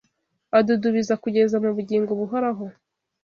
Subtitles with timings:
[0.57, 2.65] adudubiza kugeza mu bugingo buhoraho